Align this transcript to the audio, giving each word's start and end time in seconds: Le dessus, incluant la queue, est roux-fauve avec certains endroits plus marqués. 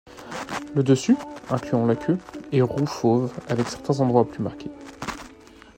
Le 0.73 0.81
dessus, 0.81 1.15
incluant 1.51 1.85
la 1.85 1.95
queue, 1.95 2.17
est 2.51 2.61
roux-fauve 2.61 3.31
avec 3.47 3.67
certains 3.67 3.99
endroits 3.99 4.27
plus 4.27 4.41
marqués. 4.41 4.71